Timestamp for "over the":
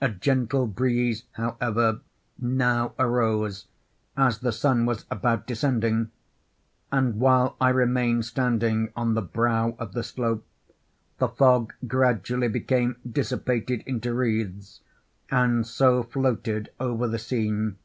16.80-17.18